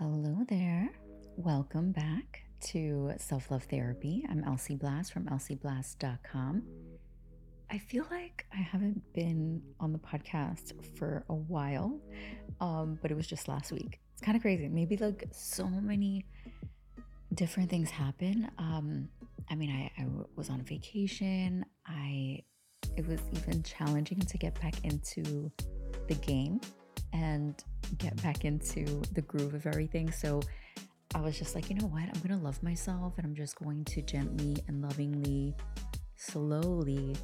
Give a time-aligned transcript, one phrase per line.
[0.00, 0.88] Hello there.
[1.36, 4.24] Welcome back to Self Love Therapy.
[4.30, 6.62] I'm Elsie Blass from elsieblass.com.
[7.70, 12.00] I feel like I haven't been on the podcast for a while,
[12.62, 14.00] um, but it was just last week.
[14.14, 14.68] It's kind of crazy.
[14.68, 16.24] Maybe like so many
[17.34, 18.50] different things happen.
[18.56, 19.06] Um,
[19.50, 21.62] I mean, I, I was on vacation.
[21.86, 22.42] I
[22.96, 25.52] it was even challenging to get back into
[26.08, 26.58] the game
[27.12, 27.62] and
[27.98, 30.10] get back into the groove of everything.
[30.10, 30.40] So
[31.14, 32.02] I was just like, you know what?
[32.02, 35.54] I'm going to love myself and I'm just going to gently and lovingly,
[36.16, 37.16] slowly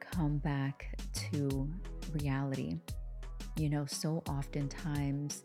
[0.00, 0.96] come back
[1.30, 1.68] to
[2.12, 2.78] reality.
[3.56, 5.44] You know, so oftentimes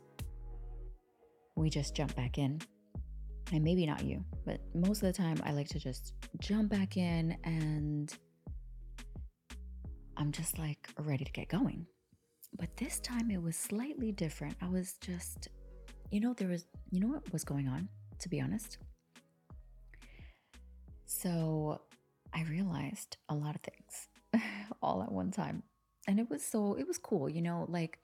[1.55, 2.59] we just jump back in.
[3.53, 6.97] And maybe not you, but most of the time I like to just jump back
[6.97, 8.13] in and
[10.17, 11.85] I'm just like ready to get going.
[12.55, 14.55] But this time it was slightly different.
[14.61, 15.49] I was just,
[16.11, 17.87] you know, there was, you know what was going on,
[18.19, 18.77] to be honest?
[21.05, 21.81] So
[22.33, 24.43] I realized a lot of things
[24.81, 25.63] all at one time.
[26.07, 27.99] And it was so, it was cool, you know, like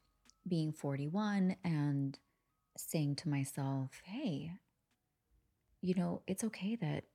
[0.47, 2.17] being 41 and
[2.77, 4.52] saying to myself, hey,
[5.81, 7.05] you know, it's okay that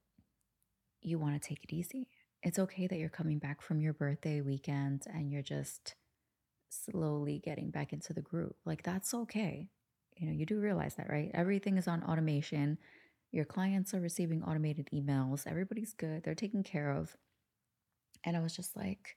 [1.02, 2.08] you want to take it easy.
[2.42, 5.94] It's okay that you're coming back from your birthday weekend and you're just
[6.69, 8.55] slowly getting back into the groove.
[8.64, 9.69] Like that's okay.
[10.16, 11.30] You know, you do realize that, right?
[11.34, 12.78] Everything is on automation.
[13.30, 15.46] Your clients are receiving automated emails.
[15.46, 16.22] Everybody's good.
[16.24, 17.16] They're taken care of.
[18.24, 19.16] And I was just like,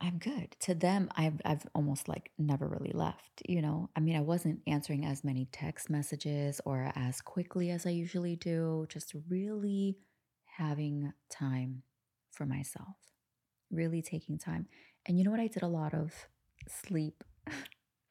[0.00, 0.56] I'm good.
[0.60, 3.88] To them, I've I've almost like never really left, you know?
[3.94, 8.34] I mean, I wasn't answering as many text messages or as quickly as I usually
[8.34, 9.98] do, just really
[10.56, 11.84] having time
[12.32, 12.96] for myself.
[13.70, 14.66] Really taking time.
[15.06, 16.12] And you know what I did a lot of?
[16.68, 17.24] Sleep.
[17.50, 17.52] oh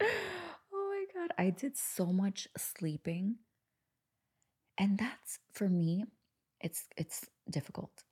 [0.01, 1.31] my God.
[1.37, 3.37] I did so much sleeping.
[4.77, 6.05] And that's for me,
[6.59, 8.03] it's it's difficult.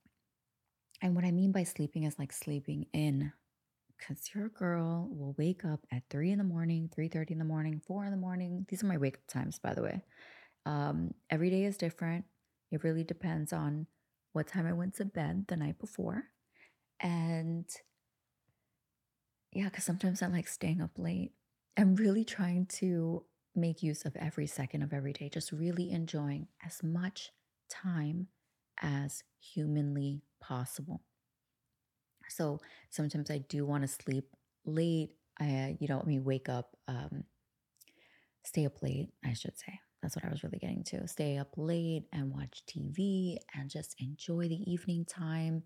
[1.02, 3.32] And what I mean by sleeping is like sleeping in.
[4.06, 7.82] Cause your girl will wake up at three in the morning, 3:30 in the morning,
[7.86, 8.64] four in the morning.
[8.68, 10.02] These are my wake up times, by the way.
[10.64, 12.24] Um, every day is different.
[12.70, 13.86] It really depends on
[14.32, 16.24] what time I went to bed the night before.
[17.00, 17.66] And
[19.52, 21.32] yeah, because sometimes I like staying up late.
[21.76, 23.24] I'm really trying to
[23.54, 27.30] make use of every second of every day, just really enjoying as much
[27.68, 28.28] time
[28.80, 31.02] as humanly possible.
[32.28, 34.28] So sometimes I do want to sleep
[34.64, 35.10] late.
[35.40, 37.24] I, you know, I mean, wake up, um,
[38.44, 39.80] stay up late, I should say.
[40.02, 41.06] That's what I was really getting to.
[41.08, 45.64] Stay up late and watch TV and just enjoy the evening time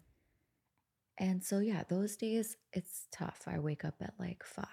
[1.19, 3.43] and so, yeah, those days it's tough.
[3.47, 4.67] I wake up at like five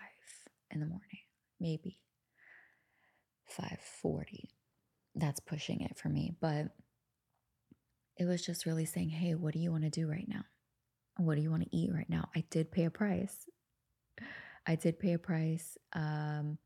[0.71, 1.19] in the morning,
[1.59, 1.97] maybe
[3.47, 4.49] 5:40.
[5.15, 6.67] That's pushing it for me, but
[8.17, 10.43] it was just really saying, "Hey, what do you want to do right now?
[11.17, 13.47] What do you want to eat right now?" I did pay a price.
[14.65, 16.57] I did pay a price um,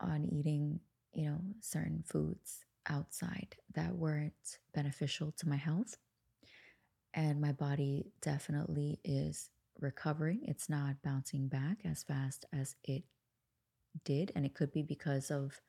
[0.00, 0.80] on eating,
[1.12, 5.96] you know, certain foods outside that weren't beneficial to my health
[7.14, 10.40] and my body definitely is recovering.
[10.42, 13.04] It's not bouncing back as fast as it
[14.04, 14.32] did.
[14.34, 15.60] And it could be because of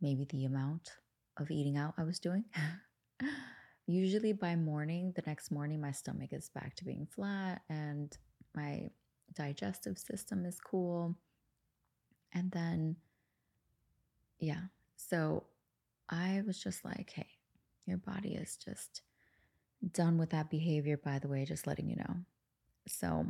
[0.00, 0.92] maybe the amount
[1.36, 2.44] of eating out I was doing.
[3.86, 8.16] Usually by morning, the next morning, my stomach is back to being flat and
[8.54, 8.90] my
[9.34, 11.16] digestive system is cool.
[12.32, 12.96] And then,
[14.38, 14.62] yeah.
[14.96, 15.44] So
[16.08, 17.26] I was just like, hey,
[17.86, 19.02] your body is just
[19.90, 22.16] done with that behavior, by the way, just letting you know.
[22.86, 23.26] So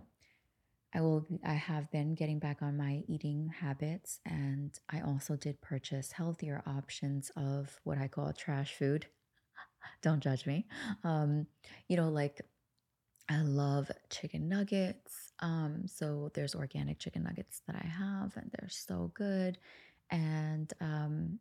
[0.94, 5.60] I will I have been getting back on my eating habits and I also did
[5.60, 9.06] purchase healthier options of what I call trash food.
[10.02, 10.66] Don't judge me.
[11.02, 11.46] Um,
[11.88, 12.42] you know, like
[13.28, 15.32] I love chicken nuggets.
[15.40, 19.58] Um, so there's organic chicken nuggets that I have and they're so good.
[20.10, 21.38] And um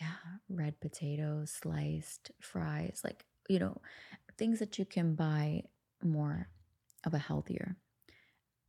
[0.00, 0.16] yeah,
[0.48, 3.80] red potatoes, sliced fries, like you know,
[4.38, 5.62] things that you can buy
[6.02, 6.48] more
[7.04, 7.76] of a healthier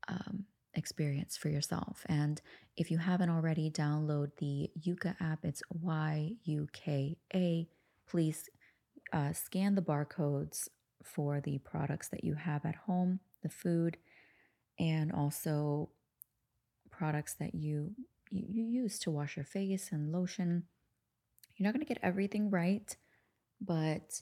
[0.07, 2.05] um, experience for yourself.
[2.07, 2.41] And
[2.75, 5.39] if you haven't already, download the Yuka app.
[5.43, 7.67] It's Y U K A.
[8.07, 8.49] Please
[9.11, 10.69] uh, scan the barcodes
[11.03, 13.97] for the products that you have at home, the food,
[14.79, 15.89] and also
[16.91, 17.95] products that you
[18.29, 20.63] you, you use to wash your face and lotion.
[21.55, 22.95] You're not going to get everything right,
[23.59, 24.21] but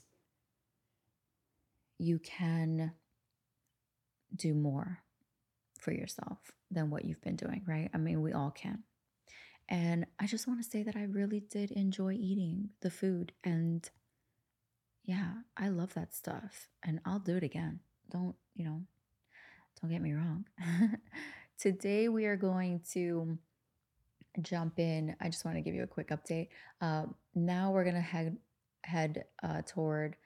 [1.98, 2.92] you can
[4.34, 5.02] do more
[5.78, 6.38] for yourself
[6.70, 7.90] than what you've been doing, right?
[7.94, 8.82] I mean, we all can.
[9.68, 13.32] And I just want to say that I really did enjoy eating the food.
[13.44, 13.88] And
[15.04, 16.68] yeah, I love that stuff.
[16.84, 17.80] And I'll do it again.
[18.10, 18.82] Don't, you know,
[19.80, 20.44] don't get me wrong.
[21.58, 23.38] Today we are going to
[24.42, 25.16] jump in.
[25.20, 26.48] I just want to give you a quick update.
[26.80, 27.04] Uh,
[27.34, 28.36] now we're gonna head
[28.84, 30.16] head uh, toward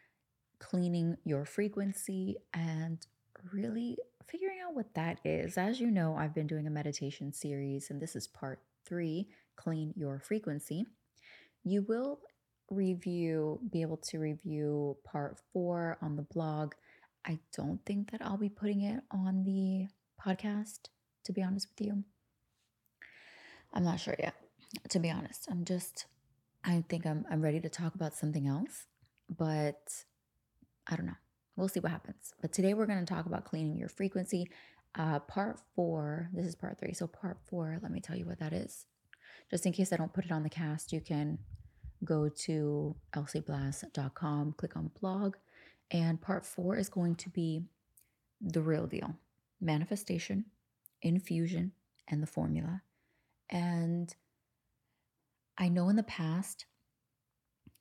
[0.61, 3.05] cleaning your frequency and
[3.53, 3.97] really
[4.29, 5.59] figuring out what that is.
[5.59, 9.93] As you know, I've been doing a meditation series, and this is part three clean
[9.97, 10.87] your frequency.
[11.65, 12.21] You will
[12.71, 16.75] review, be able to review part four on the blog.
[17.27, 19.89] I don't think that I'll be putting it on the
[20.25, 20.89] podcast,
[21.25, 22.05] to be honest with you.
[23.75, 24.35] I'm not sure yet,
[24.91, 25.47] to be honest.
[25.51, 26.07] I'm just,
[26.65, 28.87] I think I'm, I'm ready to talk about something else,
[29.29, 30.05] but
[30.87, 31.17] I don't know.
[31.57, 32.33] We'll see what happens.
[32.41, 34.49] But today we're going to talk about cleaning your frequency.
[34.95, 36.95] Uh, part four, this is part three.
[36.95, 38.87] So, part four, let me tell you what that is.
[39.51, 41.39] Just in case I don't put it on the cast, you can
[42.05, 45.37] go to elsieblass.com, click on blog,
[45.91, 47.63] and part four is going to be
[48.41, 49.15] the real deal
[49.61, 50.47] manifestation,
[51.03, 51.73] infusion,
[52.09, 52.83] and the formula.
[53.51, 54.15] And
[55.59, 56.65] I know in the past,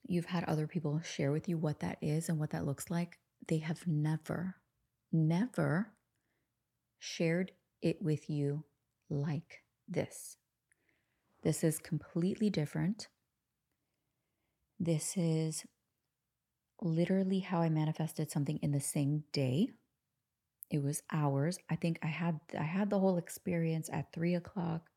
[0.09, 3.19] you've had other people share with you what that is and what that looks like.
[3.47, 4.55] They have never,
[5.11, 5.93] never
[6.97, 7.51] shared
[7.81, 8.63] it with you
[9.09, 10.37] like this.
[11.43, 13.07] This is completely different.
[14.79, 15.63] This is
[16.81, 19.69] literally how I manifested something in the same day.
[20.71, 21.57] It was hours.
[21.69, 24.89] I think I had I had the whole experience at three o'clock.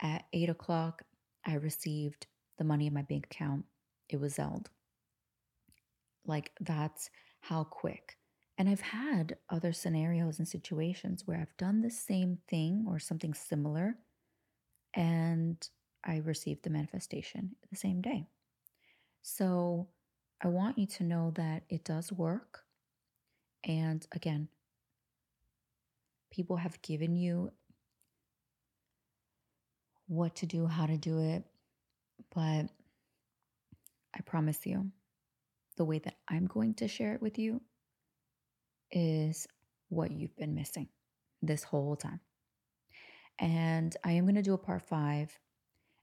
[0.00, 1.02] At eight o'clock,
[1.44, 2.26] I received
[2.58, 3.64] the money in my bank account.
[4.10, 4.68] It was Zelled.
[6.26, 7.10] Like that's
[7.40, 8.16] how quick.
[8.58, 13.32] And I've had other scenarios and situations where I've done the same thing or something
[13.32, 13.96] similar
[14.94, 15.56] and
[16.04, 18.26] I received the manifestation the same day.
[19.22, 19.88] So
[20.42, 22.64] I want you to know that it does work.
[23.64, 24.48] And again,
[26.30, 27.52] people have given you
[30.06, 31.44] what to do, how to do it.
[32.34, 32.66] But
[34.30, 34.86] promise you,
[35.76, 37.60] the way that I'm going to share it with you
[38.92, 39.48] is
[39.88, 40.86] what you've been missing
[41.42, 42.20] this whole time.
[43.40, 45.36] And I am going to do a part five,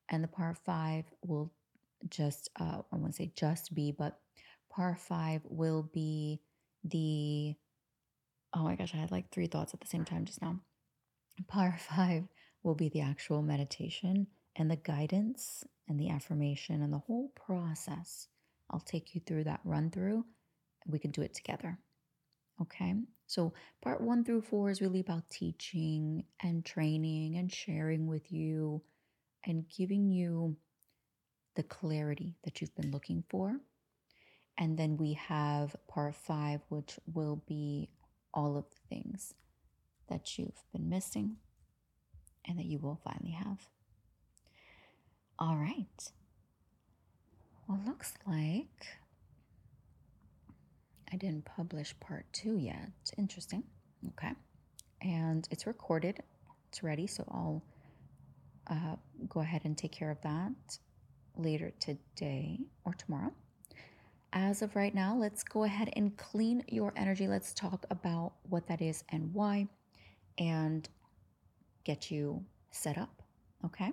[0.09, 1.53] and the part five will
[2.09, 4.19] just, uh, I won't say just be, but
[4.69, 6.41] part five will be
[6.83, 7.55] the,
[8.53, 10.59] oh my gosh, I had like three thoughts at the same time just now.
[11.47, 12.23] Part five
[12.61, 18.27] will be the actual meditation and the guidance and the affirmation and the whole process.
[18.69, 20.25] I'll take you through that run through.
[20.87, 21.77] We can do it together.
[22.61, 22.95] Okay.
[23.27, 28.81] So, part one through four is really about teaching and training and sharing with you
[29.45, 30.57] and giving you
[31.55, 33.57] the clarity that you've been looking for.
[34.57, 37.89] And then we have part five, which will be
[38.33, 39.33] all of the things
[40.09, 41.37] that you've been missing
[42.47, 43.69] and that you will finally have.
[45.39, 46.11] All right.
[47.67, 48.87] Well, looks like
[51.11, 52.91] I didn't publish part two yet.
[53.17, 53.63] Interesting.
[54.09, 54.33] Okay.
[55.01, 56.21] And it's recorded,
[56.69, 57.07] it's ready.
[57.07, 57.63] So I'll
[58.69, 58.95] uh,
[59.29, 60.79] go ahead and take care of that
[61.35, 63.31] later today or tomorrow.
[64.33, 67.27] As of right now, let's go ahead and clean your energy.
[67.27, 69.67] Let's talk about what that is and why
[70.37, 70.87] and
[71.83, 73.21] get you set up.
[73.65, 73.91] Okay.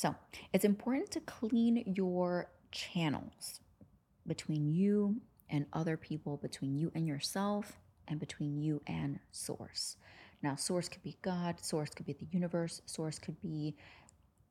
[0.00, 0.14] So
[0.54, 3.60] it's important to clean your channels
[4.26, 7.76] between you and other people, between you and yourself,
[8.08, 9.98] and between you and Source.
[10.42, 13.76] Now, Source could be God, Source could be the universe, Source could be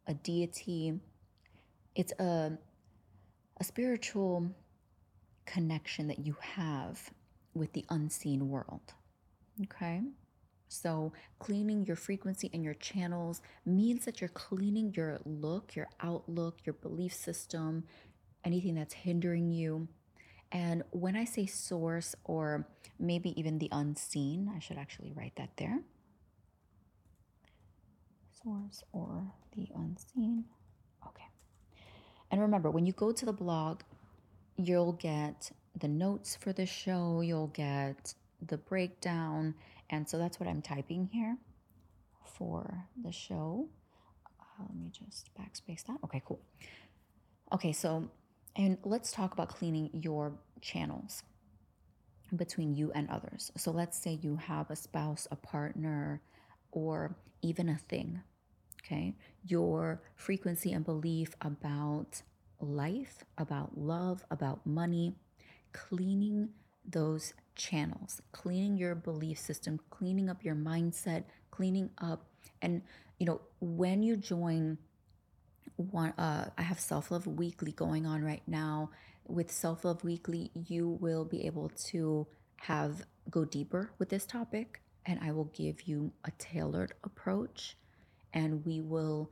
[0.06, 1.00] a deity.
[1.96, 2.52] It's a,
[3.58, 4.52] a spiritual
[5.48, 7.10] connection that you have
[7.56, 8.94] with the unseen world.
[9.64, 10.04] Okay?
[10.70, 16.60] So, cleaning your frequency and your channels means that you're cleaning your look, your outlook,
[16.64, 17.84] your belief system,
[18.46, 19.88] anything that's hindering you
[20.52, 22.68] and when I say source or
[23.00, 25.80] maybe even the unseen, I should actually write that there.
[28.44, 30.46] Source or the unseen.
[31.08, 31.26] Okay.
[32.32, 33.82] And remember, when you go to the blog,
[34.58, 38.16] you'll get the notes for the show, you'll get
[38.48, 39.54] the breakdown.
[39.90, 41.38] And so that's what I'm typing here
[42.24, 43.68] for the show.
[44.40, 45.98] Uh, let me just backspace that.
[46.04, 46.42] Okay, cool.
[47.54, 48.10] Okay, so
[48.56, 51.24] and let's talk about cleaning your channels
[52.36, 53.52] between you and others.
[53.58, 56.22] So let's say you have a spouse, a partner,
[56.72, 58.22] or even a thing.
[58.84, 59.16] okay?
[59.46, 62.22] Your frequency and belief about
[62.60, 65.16] life, about love, about money,
[65.74, 66.50] cleaning
[66.86, 72.26] those channels, cleaning your belief system, cleaning up your mindset, cleaning up.
[72.62, 72.82] And,
[73.20, 74.78] you know, when you join
[75.76, 78.92] one, uh, I have Self Love Weekly going on right now.
[79.28, 82.28] With Self Love Weekly, you will be able to
[82.58, 87.78] have go deeper with this topic, and I will give you a tailored approach,
[88.34, 89.30] and we will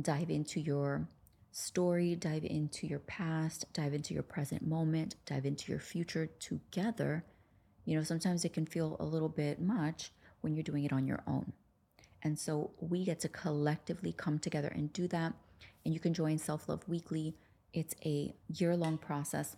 [0.00, 1.08] dive into your
[1.52, 7.24] story, dive into your past, dive into your present moment, dive into your future together.
[7.90, 11.08] You know, sometimes it can feel a little bit much when you're doing it on
[11.08, 11.52] your own.
[12.22, 15.32] And so we get to collectively come together and do that.
[15.84, 17.34] And you can join Self Love Weekly.
[17.72, 19.56] It's a year long process,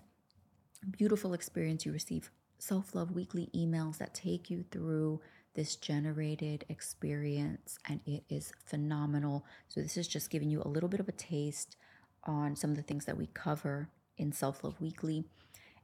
[0.96, 1.84] beautiful experience.
[1.84, 5.20] You receive Self Love Weekly emails that take you through
[5.54, 9.44] this generated experience, and it is phenomenal.
[9.68, 11.76] So, this is just giving you a little bit of a taste
[12.24, 15.24] on some of the things that we cover in Self Love Weekly.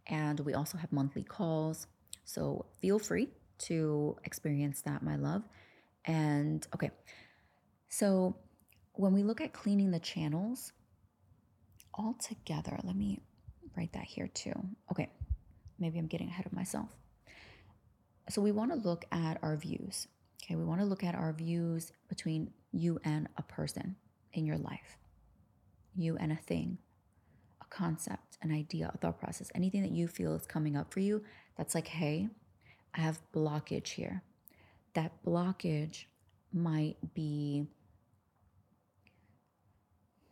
[0.07, 1.87] And we also have monthly calls.
[2.28, 3.30] So, feel free
[3.61, 5.42] to experience that, my love.
[6.04, 6.90] And okay,
[7.88, 8.37] so
[8.92, 10.73] when we look at cleaning the channels
[11.94, 13.23] all together, let me
[13.78, 14.52] write that here too.
[14.90, 15.08] Okay,
[15.78, 16.90] maybe I'm getting ahead of myself.
[18.28, 20.06] So we want to look at our views.
[20.42, 23.97] Okay, we want to look at our views between you and a person
[24.35, 24.99] in your life,
[25.97, 26.76] you and a thing,
[27.70, 31.22] concept, an idea, a thought process, anything that you feel is coming up for you
[31.56, 32.28] that's like, hey,
[32.94, 34.22] I have blockage here.
[34.94, 36.04] That blockage
[36.52, 37.66] might be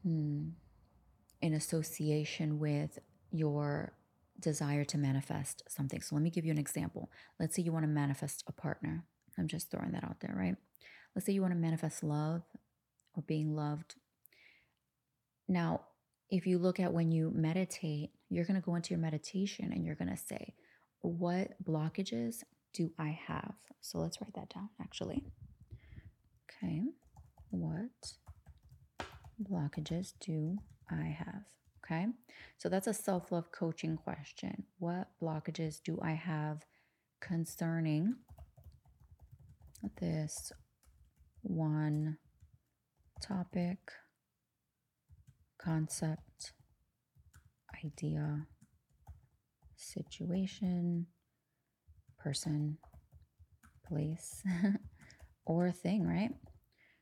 [0.02, 0.49] hmm,
[1.43, 2.99] in association with
[3.31, 3.93] your
[4.40, 6.00] desire to manifest something.
[6.00, 7.11] So let me give you an example.
[7.38, 9.05] Let's say you want to manifest a partner.
[9.38, 10.57] I'm just throwing that out there, right?
[11.14, 12.43] Let's say you want to manifest love
[13.14, 13.97] or being loved.
[15.49, 15.83] Now,
[16.30, 19.85] if you look at when you meditate, you're going to go into your meditation and
[19.85, 20.54] you're going to say,
[21.00, 22.42] What blockages
[22.73, 23.54] do I have?
[23.80, 25.25] So let's write that down actually.
[26.64, 26.83] Okay.
[27.50, 28.14] What
[29.42, 30.59] blockages do
[30.90, 31.45] I have?
[31.85, 32.06] Okay.
[32.59, 34.64] So that's a self love coaching question.
[34.78, 36.64] What blockages do I have
[37.21, 38.16] concerning
[40.00, 40.52] this
[41.42, 42.18] one
[43.23, 43.78] topic,
[45.67, 46.53] concept,
[47.85, 48.47] idea,
[49.75, 51.07] situation,
[52.19, 52.79] person,
[53.89, 54.45] place,
[55.47, 56.31] or thing, right?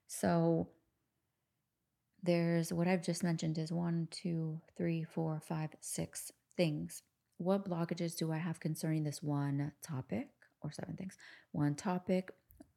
[0.06, 0.68] So
[2.22, 7.02] there's what I've just mentioned is one, two, three, four, five, six things.
[7.36, 10.28] What blockages do I have concerning this one topic
[10.62, 11.18] or seven things?
[11.52, 12.30] One topic,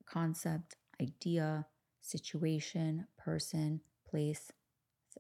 [0.06, 1.66] concept, idea,
[2.02, 3.80] situation, person,
[4.10, 4.52] place,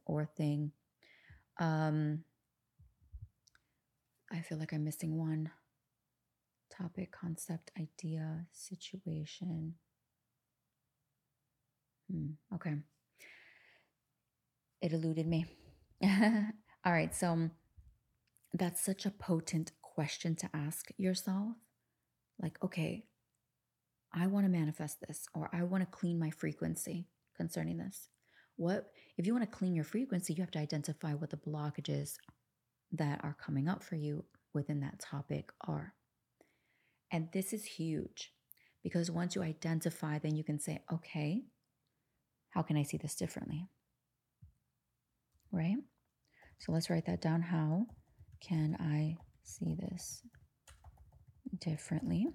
[0.06, 0.72] or thing.
[1.60, 2.24] Um,
[4.32, 5.51] I feel like I'm missing one
[6.75, 9.75] topic, concept, idea, situation.
[12.12, 12.75] Hmm, okay
[14.82, 15.46] it eluded me.
[16.04, 17.50] All right, so
[18.54, 21.56] that's such a potent question to ask yourself.
[22.42, 23.06] Like, okay,
[24.13, 28.10] I want to manifest this, or I want to clean my frequency concerning this.
[28.58, 32.16] What if you want to clean your frequency, you have to identify what the blockages
[32.92, 35.94] that are coming up for you within that topic are.
[37.12, 38.34] And this is huge
[38.84, 41.44] because once you identify, then you can say, okay,
[42.50, 43.70] how can I see this differently?
[45.52, 45.78] right?
[46.60, 47.42] So let's write that down.
[47.42, 47.86] How
[48.42, 50.22] can I see this
[51.60, 52.28] differently?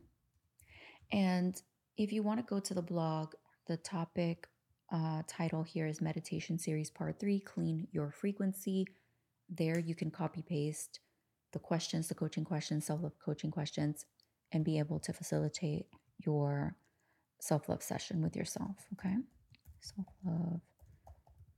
[1.13, 1.61] And
[1.97, 3.35] if you want to go to the blog,
[3.67, 4.49] the topic
[4.93, 8.87] uh, title here is Meditation Series Part 3 Clean Your Frequency.
[9.49, 11.01] There you can copy paste
[11.53, 14.05] the questions, the coaching questions, self love coaching questions,
[14.53, 15.87] and be able to facilitate
[16.19, 16.77] your
[17.41, 18.77] self love session with yourself.
[18.99, 19.17] Okay.
[19.81, 20.61] Self love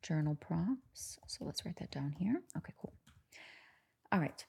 [0.02, 1.18] journal prompts.
[1.26, 2.40] So let's write that down here.
[2.56, 2.92] Okay, cool.
[4.12, 4.44] All right.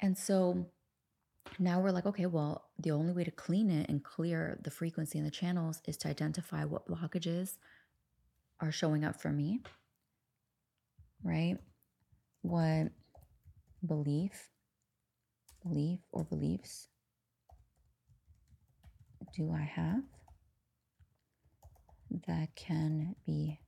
[0.00, 0.66] And so
[1.58, 5.18] now we're like, okay, well, the only way to clean it and clear the frequency
[5.18, 7.56] and the channels is to identify what blockages
[8.60, 9.60] are showing up for me,
[11.22, 11.56] right?
[12.42, 12.88] What
[13.86, 14.50] belief,
[15.62, 16.88] belief or beliefs
[19.36, 20.02] do I have
[22.26, 23.60] that can be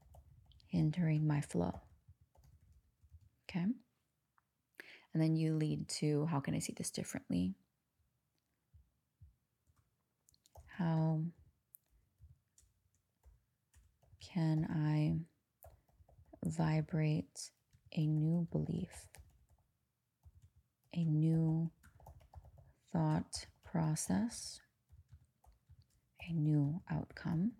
[0.68, 1.80] hindering my flow.
[3.48, 3.66] Okay.
[5.12, 7.54] And then you lead to how can I see this differently?
[10.80, 11.20] How
[14.22, 15.18] can I
[16.42, 17.50] vibrate
[17.94, 19.08] a new belief,
[20.94, 21.70] a new
[22.94, 24.58] thought process,
[26.26, 27.52] a new outcome?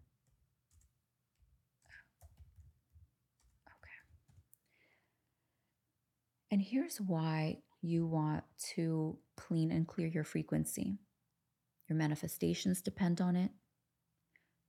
[3.67, 4.01] Okay.
[6.51, 8.45] And here's why you want
[8.77, 10.97] to clean and clear your frequency.
[11.91, 13.51] Your manifestations depend on it.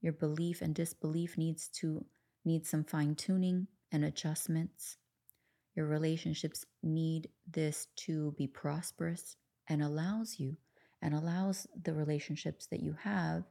[0.00, 2.04] Your belief and disbelief needs to
[2.44, 4.96] need some fine tuning and adjustments.
[5.76, 9.36] Your relationships need this to be prosperous
[9.68, 10.56] and allows you
[11.00, 13.44] and allows the relationships that you have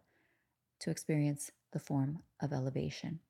[0.82, 3.22] to experience the form of elevation.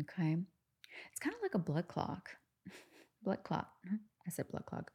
[0.00, 0.36] Okay?
[1.12, 2.30] It's kind of like a blood clock.
[3.22, 3.68] blood clot.
[4.26, 4.90] I said blood clog.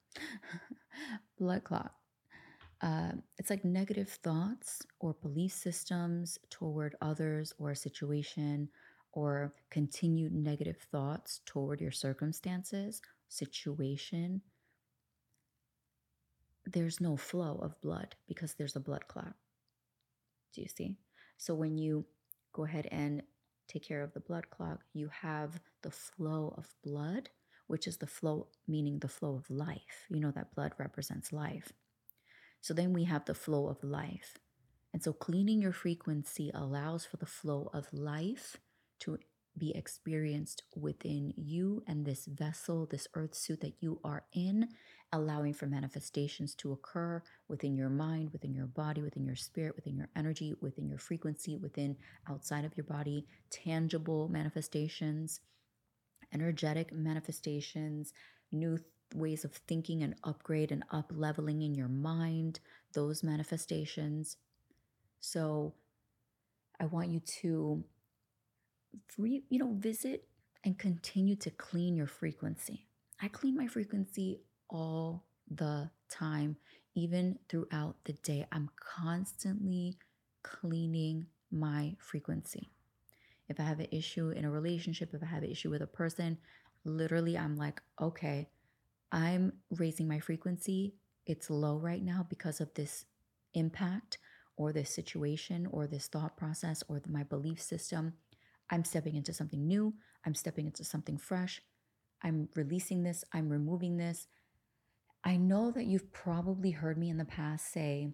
[1.40, 1.94] blood clot.
[2.84, 8.68] Uh, it's like negative thoughts or belief systems toward others or a situation
[9.14, 14.42] or continued negative thoughts toward your circumstances, situation,
[16.66, 19.34] there's no flow of blood because there's a blood clot.
[20.54, 20.98] Do you see?
[21.38, 22.06] So when you
[22.52, 23.24] go ahead and
[23.68, 27.30] take care of the blood clot, you have the flow of blood,
[27.68, 30.06] which is the flow, meaning the flow of life.
[30.10, 31.72] You know that blood represents life.
[32.64, 34.38] So then we have the flow of life.
[34.94, 38.56] And so cleaning your frequency allows for the flow of life
[39.02, 39.20] to
[39.58, 44.70] be experienced within you and this vessel, this earth suit that you are in,
[45.12, 49.98] allowing for manifestations to occur within your mind, within your body, within your spirit, within
[49.98, 51.98] your energy, within your frequency, within
[52.30, 55.42] outside of your body, tangible manifestations,
[56.34, 58.14] energetic manifestations,
[58.54, 58.80] new
[59.14, 62.60] ways of thinking and upgrade and up leveling in your mind,
[62.94, 64.38] those manifestations.
[65.20, 65.74] So
[66.80, 67.84] I want you to
[69.18, 70.28] re, you know visit
[70.64, 72.88] and continue to clean your frequency.
[73.22, 76.58] I clean my frequency all the time,
[76.96, 78.46] even throughout the day.
[78.52, 79.98] I'm constantly
[80.42, 82.70] cleaning my frequency.
[83.50, 85.88] If I have an issue in a relationship, if I have an issue with a
[85.88, 86.38] person,
[86.86, 88.50] literally I'm like, okay,
[89.14, 90.96] I'm raising my frequency.
[91.28, 93.06] It's low right now because of this
[93.54, 94.18] impact
[94.58, 98.14] or this situation or this thought process or my belief system.
[98.72, 99.94] I'm stepping into something new.
[100.26, 101.62] I'm stepping into something fresh.
[102.24, 103.24] I'm releasing this.
[103.32, 104.28] I'm removing this.
[105.24, 108.10] I know that you've probably heard me in the past say,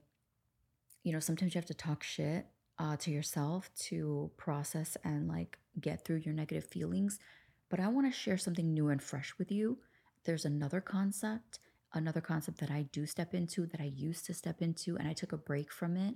[1.03, 2.45] you know, sometimes you have to talk shit
[2.77, 7.19] uh, to yourself to process and like get through your negative feelings.
[7.69, 9.77] But I want to share something new and fresh with you
[10.25, 11.59] there's another concept,
[11.93, 15.13] another concept that I do step into that I used to step into, and I
[15.13, 16.15] took a break from it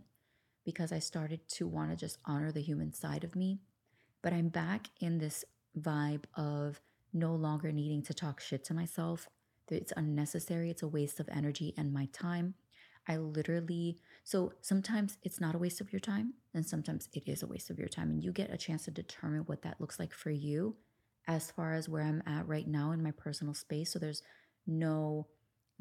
[0.65, 3.59] because I started to want to just honor the human side of me.
[4.21, 5.43] But I'm back in this
[5.77, 6.79] vibe of
[7.13, 9.27] no longer needing to talk shit to myself.
[9.69, 12.55] It's unnecessary, it's a waste of energy and my time.
[13.07, 17.43] I literally, so sometimes it's not a waste of your time, and sometimes it is
[17.43, 18.09] a waste of your time.
[18.11, 20.77] And you get a chance to determine what that looks like for you
[21.27, 23.91] as far as where I'm at right now in my personal space.
[23.91, 24.23] So there's
[24.67, 25.27] no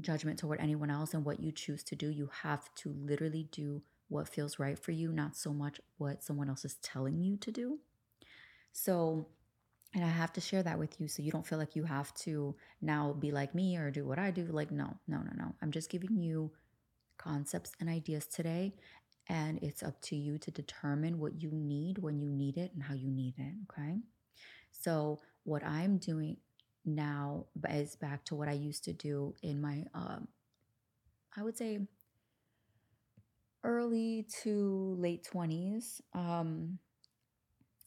[0.00, 2.10] judgment toward anyone else and what you choose to do.
[2.10, 6.48] You have to literally do what feels right for you, not so much what someone
[6.48, 7.78] else is telling you to do.
[8.72, 9.26] So,
[9.94, 12.12] and I have to share that with you so you don't feel like you have
[12.14, 14.46] to now be like me or do what I do.
[14.46, 15.54] Like, no, no, no, no.
[15.60, 16.50] I'm just giving you
[17.18, 18.74] concepts and ideas today.
[19.28, 22.82] And it's up to you to determine what you need when you need it and
[22.82, 23.54] how you need it.
[23.70, 23.98] Okay.
[24.72, 26.36] So, what I'm doing
[26.84, 30.28] now is back to what I used to do in my, um,
[31.36, 31.80] I would say,
[33.64, 36.00] early to late 20s.
[36.14, 36.78] Um,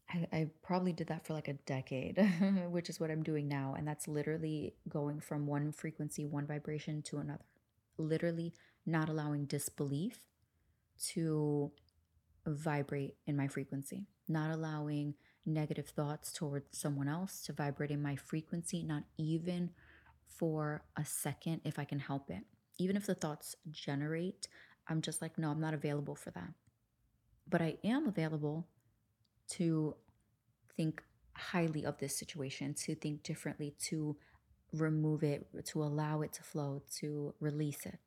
[0.10, 2.18] I, I probably did that for like a decade,
[2.70, 3.76] which is what I'm doing now.
[3.78, 7.46] And that's literally going from one frequency, one vibration to another.
[7.98, 8.54] Literally
[8.86, 10.20] not allowing disbelief
[11.14, 11.72] to
[12.46, 15.16] vibrate in my frequency, not allowing
[15.46, 19.72] negative thoughts towards someone else to vibrate in my frequency, not even
[20.28, 22.44] for a second if I can help it.
[22.78, 24.48] Even if the thoughts generate,
[24.88, 26.50] I'm just like, no, I'm not available for that.
[27.48, 28.68] But I am available
[29.52, 29.96] to
[30.76, 31.02] think
[31.34, 34.18] highly of this situation, to think differently, to
[34.74, 38.00] remove it, to allow it to flow, to release it.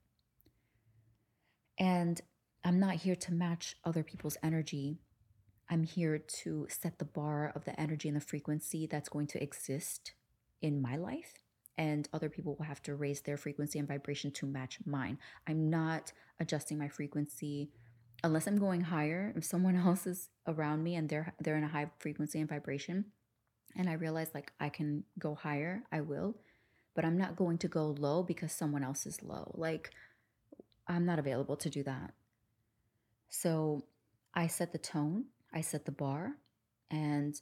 [1.79, 2.20] And
[2.64, 4.98] I'm not here to match other people's energy
[5.70, 9.42] I'm here to set the bar of the energy and the frequency that's going to
[9.42, 10.12] exist
[10.62, 11.35] in my life.
[11.76, 15.18] And other people will have to raise their frequency and vibration to match mine.
[15.46, 17.70] I'm not adjusting my frequency
[18.24, 21.68] unless I'm going higher, if someone else is around me and they're they're in a
[21.68, 23.07] high frequency and vibration,
[23.76, 26.37] and I realize like I can go higher, I will.
[26.94, 29.52] But I'm not going to go low because someone else is low.
[29.57, 29.90] Like
[30.88, 32.12] I'm not available to do that.
[33.28, 33.85] So
[34.35, 36.32] I set the tone, I set the bar,
[36.90, 37.40] and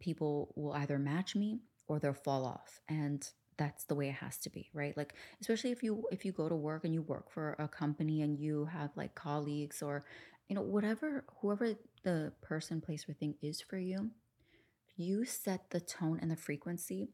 [0.00, 2.80] people will either match me or they'll fall off.
[2.88, 4.96] And that's the way it has to be, right?
[4.96, 8.22] Like especially if you if you go to work and you work for a company
[8.22, 10.04] and you have like colleagues or
[10.48, 14.10] you know whatever whoever the person place or thing is for you,
[14.96, 17.08] you set the tone and the frequency.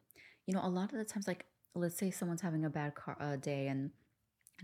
[0.46, 3.16] You know, a lot of the times like let's say someone's having a bad car
[3.20, 3.90] uh, day and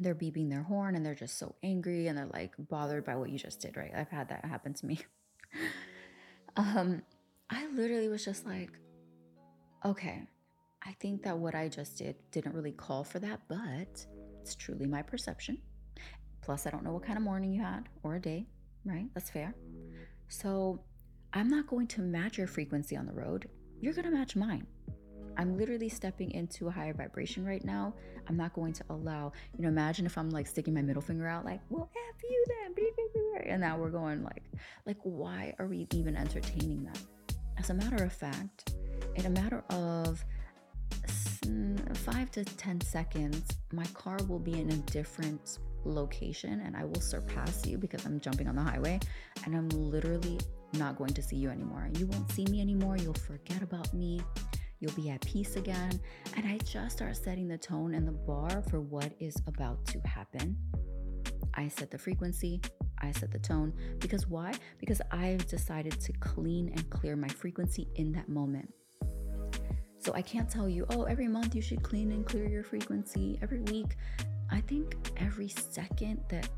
[0.01, 3.31] they're beeping their horn and they're just so angry and they're like bothered by what
[3.31, 3.92] you just did, right?
[3.94, 5.01] I've had that happen to me.
[6.59, 7.03] um,
[7.51, 8.71] I literally was just like,
[9.85, 10.23] okay,
[10.85, 14.07] I think that what I just did didn't really call for that, but
[14.42, 15.59] it's truly my perception.
[16.42, 18.47] Plus, I don't know what kind of morning you had or a day,
[18.85, 19.07] right?
[19.14, 19.55] That's fair.
[20.29, 20.81] So,
[21.33, 23.49] I'm not going to match your frequency on the road.
[23.81, 24.66] You're going to match mine.
[25.37, 27.94] I'm literally stepping into a higher vibration right now.
[28.29, 31.29] I'm not going to allow, you know, imagine if I'm like sticking my middle finger
[31.29, 32.75] out, like, well, F you then.
[33.46, 34.42] And now we're going like,
[34.87, 37.01] like, why are we even entertaining that?
[37.59, 38.74] As a matter of fact,
[39.16, 40.24] in a matter of
[41.94, 47.01] five to 10 seconds, my car will be in a different location and I will
[47.01, 49.01] surpass you because I'm jumping on the highway
[49.44, 50.38] and I'm literally
[50.74, 51.88] not going to see you anymore.
[51.98, 52.96] You won't see me anymore.
[52.96, 54.20] You'll forget about me
[54.81, 56.01] you'll be at peace again.
[56.37, 60.01] And I just start setting the tone and the bar for what is about to
[60.01, 60.57] happen.
[61.55, 62.61] I set the frequency,
[63.01, 63.72] I set the tone.
[63.98, 64.53] Because why?
[64.79, 68.72] Because I've decided to clean and clear my frequency in that moment.
[69.98, 73.38] So I can't tell you, oh, every month you should clean and clear your frequency,
[73.42, 73.96] every week.
[74.51, 76.48] I think every second that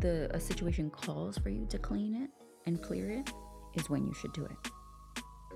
[0.00, 2.30] the a situation calls for you to clean it
[2.66, 3.32] and clear it
[3.74, 4.70] is when you should do it.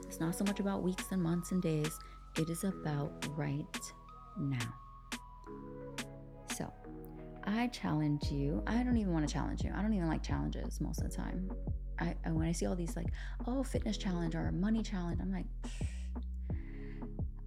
[0.07, 1.99] It's not so much about weeks and months and days,
[2.37, 3.93] it is about right
[4.39, 4.82] now.
[7.45, 8.63] I challenge you.
[8.67, 9.73] I don't even want to challenge you.
[9.77, 11.51] I don't even like challenges most of the time.
[11.99, 13.09] I, I when I see all these like,
[13.47, 15.47] oh, fitness challenge or money challenge, I'm like,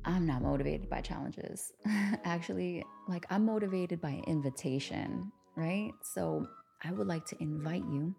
[0.06, 1.74] I'm not motivated by challenges.
[2.24, 5.92] Actually, like I'm motivated by invitation, right?
[6.04, 6.46] So
[6.84, 8.16] I would like to invite you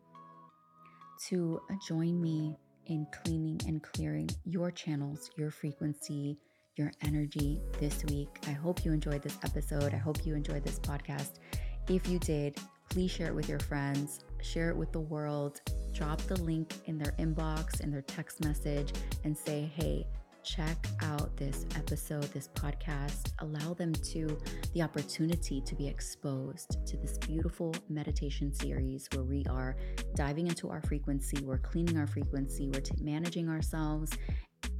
[1.28, 6.38] to join me in cleaning and clearing your channels, your frequency,
[6.76, 8.28] your energy this week.
[8.46, 9.94] I hope you enjoyed this episode.
[9.94, 11.38] I hope you enjoyed this podcast.
[11.88, 12.58] If you did,
[12.90, 15.60] please share it with your friends, share it with the world.
[15.92, 20.04] Drop the link in their inbox, in their text message, and say, hey,
[20.42, 23.32] check out this episode, this podcast.
[23.38, 24.36] Allow them to
[24.74, 29.76] the opportunity to be exposed to this beautiful meditation series where we are
[30.14, 34.10] diving into our frequency, we're cleaning our frequency, we're t- managing ourselves,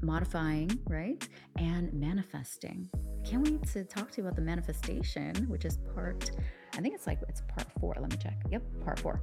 [0.03, 1.27] modifying, right?
[1.57, 2.90] And manifesting.
[3.25, 6.31] Can't wait to talk to you about the manifestation, which is part,
[6.77, 7.95] I think it's like, it's part four.
[7.99, 8.37] Let me check.
[8.51, 9.23] Yep, part four.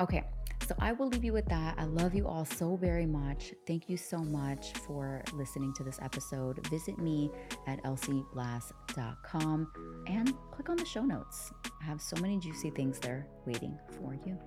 [0.00, 0.24] Okay.
[0.68, 1.74] So I will leave you with that.
[1.76, 3.52] I love you all so very much.
[3.66, 6.64] Thank you so much for listening to this episode.
[6.68, 7.30] Visit me
[7.66, 9.72] at elsieblass.com
[10.06, 11.50] and click on the show notes.
[11.80, 14.38] I have so many juicy things there waiting for you.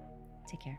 [0.47, 0.77] Take care.